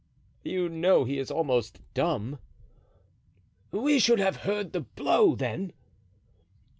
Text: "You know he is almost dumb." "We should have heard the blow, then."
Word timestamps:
"You 0.41 0.67
know 0.67 1.03
he 1.03 1.19
is 1.19 1.29
almost 1.29 1.79
dumb." 1.93 2.39
"We 3.69 3.99
should 3.99 4.17
have 4.17 4.37
heard 4.37 4.73
the 4.73 4.79
blow, 4.81 5.35
then." 5.35 5.73